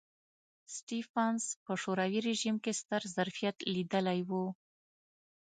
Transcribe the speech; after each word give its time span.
سټېفنس 0.75 1.43
په 1.65 1.73
شوروي 1.81 2.19
رژیم 2.29 2.55
کې 2.63 2.71
ستر 2.81 3.01
ظرفیت 3.15 3.57
لیدلی 3.73 4.19
و 4.29 4.31